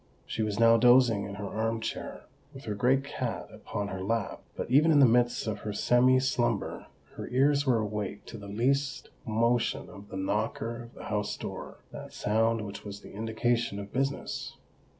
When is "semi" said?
5.73-6.19